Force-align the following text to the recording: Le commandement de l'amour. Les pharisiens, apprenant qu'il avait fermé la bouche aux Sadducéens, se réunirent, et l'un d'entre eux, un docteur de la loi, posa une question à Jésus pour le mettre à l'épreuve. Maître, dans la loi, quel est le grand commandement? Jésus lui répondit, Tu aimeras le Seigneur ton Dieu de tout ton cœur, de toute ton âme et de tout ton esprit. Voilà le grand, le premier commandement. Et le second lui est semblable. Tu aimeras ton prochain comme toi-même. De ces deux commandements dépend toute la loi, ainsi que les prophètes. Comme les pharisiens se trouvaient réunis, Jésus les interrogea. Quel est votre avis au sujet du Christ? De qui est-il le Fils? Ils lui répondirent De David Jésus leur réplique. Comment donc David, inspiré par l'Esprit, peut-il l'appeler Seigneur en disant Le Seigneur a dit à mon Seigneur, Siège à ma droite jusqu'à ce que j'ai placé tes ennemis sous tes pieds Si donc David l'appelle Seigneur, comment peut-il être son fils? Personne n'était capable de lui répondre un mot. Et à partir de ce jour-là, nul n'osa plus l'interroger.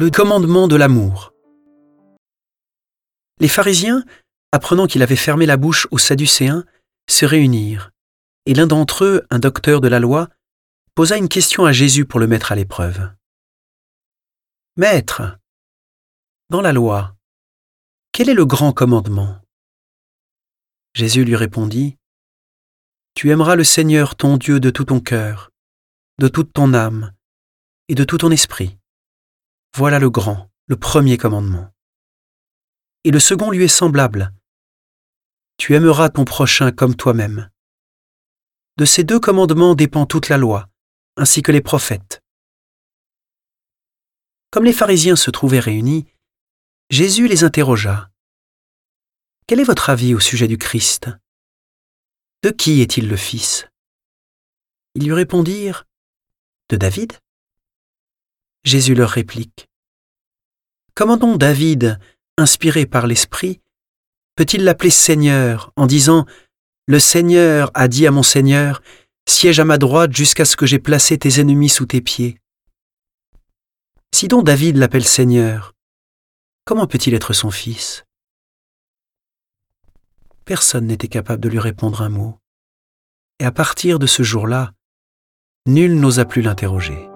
Le 0.00 0.10
commandement 0.10 0.68
de 0.68 0.76
l'amour. 0.76 1.32
Les 3.40 3.48
pharisiens, 3.48 4.04
apprenant 4.52 4.86
qu'il 4.86 5.02
avait 5.02 5.16
fermé 5.16 5.44
la 5.44 5.56
bouche 5.56 5.88
aux 5.90 5.98
Sadducéens, 5.98 6.64
se 7.10 7.26
réunirent, 7.26 7.90
et 8.46 8.54
l'un 8.54 8.68
d'entre 8.68 9.04
eux, 9.04 9.26
un 9.28 9.40
docteur 9.40 9.80
de 9.80 9.88
la 9.88 9.98
loi, 9.98 10.28
posa 10.94 11.16
une 11.16 11.28
question 11.28 11.64
à 11.64 11.72
Jésus 11.72 12.04
pour 12.04 12.20
le 12.20 12.28
mettre 12.28 12.52
à 12.52 12.54
l'épreuve. 12.54 13.10
Maître, 14.76 15.36
dans 16.48 16.60
la 16.60 16.72
loi, 16.72 17.16
quel 18.12 18.28
est 18.28 18.34
le 18.34 18.46
grand 18.46 18.72
commandement? 18.72 19.40
Jésus 20.94 21.24
lui 21.24 21.34
répondit, 21.34 21.96
Tu 23.14 23.32
aimeras 23.32 23.56
le 23.56 23.64
Seigneur 23.64 24.14
ton 24.14 24.36
Dieu 24.36 24.60
de 24.60 24.70
tout 24.70 24.84
ton 24.84 25.00
cœur, 25.00 25.50
de 26.20 26.28
toute 26.28 26.52
ton 26.52 26.72
âme 26.72 27.12
et 27.88 27.96
de 27.96 28.04
tout 28.04 28.18
ton 28.18 28.30
esprit. 28.30 28.78
Voilà 29.74 29.98
le 29.98 30.10
grand, 30.10 30.50
le 30.66 30.76
premier 30.76 31.16
commandement. 31.16 31.72
Et 33.04 33.10
le 33.10 33.20
second 33.20 33.50
lui 33.50 33.64
est 33.64 33.68
semblable. 33.68 34.32
Tu 35.56 35.74
aimeras 35.74 36.08
ton 36.08 36.24
prochain 36.24 36.72
comme 36.72 36.94
toi-même. 36.94 37.50
De 38.76 38.84
ces 38.84 39.04
deux 39.04 39.18
commandements 39.18 39.74
dépend 39.74 40.06
toute 40.06 40.28
la 40.28 40.36
loi, 40.36 40.68
ainsi 41.16 41.42
que 41.42 41.52
les 41.52 41.60
prophètes. 41.60 42.22
Comme 44.50 44.64
les 44.64 44.72
pharisiens 44.72 45.16
se 45.16 45.30
trouvaient 45.30 45.60
réunis, 45.60 46.06
Jésus 46.90 47.28
les 47.28 47.44
interrogea. 47.44 48.10
Quel 49.46 49.60
est 49.60 49.64
votre 49.64 49.90
avis 49.90 50.14
au 50.14 50.20
sujet 50.20 50.48
du 50.48 50.58
Christ? 50.58 51.10
De 52.42 52.50
qui 52.50 52.80
est-il 52.80 53.08
le 53.08 53.16
Fils? 53.16 53.66
Ils 54.94 55.04
lui 55.04 55.12
répondirent 55.12 55.86
De 56.68 56.76
David 56.76 57.14
Jésus 58.68 58.94
leur 58.94 59.10
réplique. 59.10 59.68
Comment 60.94 61.16
donc 61.16 61.38
David, 61.38 61.98
inspiré 62.36 62.86
par 62.86 63.06
l'Esprit, 63.06 63.60
peut-il 64.36 64.62
l'appeler 64.62 64.90
Seigneur 64.90 65.72
en 65.76 65.86
disant 65.86 66.26
Le 66.86 66.98
Seigneur 66.98 67.70
a 67.74 67.88
dit 67.88 68.06
à 68.06 68.10
mon 68.10 68.22
Seigneur, 68.22 68.82
Siège 69.28 69.60
à 69.60 69.64
ma 69.64 69.78
droite 69.78 70.14
jusqu'à 70.14 70.44
ce 70.44 70.56
que 70.56 70.66
j'ai 70.66 70.78
placé 70.78 71.18
tes 71.18 71.40
ennemis 71.40 71.68
sous 71.68 71.86
tes 71.86 72.00
pieds 72.00 72.38
Si 74.14 74.28
donc 74.28 74.44
David 74.44 74.76
l'appelle 74.76 75.04
Seigneur, 75.04 75.74
comment 76.64 76.86
peut-il 76.86 77.14
être 77.14 77.32
son 77.32 77.50
fils? 77.50 78.04
Personne 80.44 80.86
n'était 80.86 81.08
capable 81.08 81.42
de 81.42 81.48
lui 81.48 81.58
répondre 81.58 82.02
un 82.02 82.08
mot. 82.08 82.38
Et 83.38 83.44
à 83.44 83.52
partir 83.52 83.98
de 83.98 84.06
ce 84.06 84.22
jour-là, 84.22 84.72
nul 85.66 86.00
n'osa 86.00 86.24
plus 86.24 86.42
l'interroger. 86.42 87.07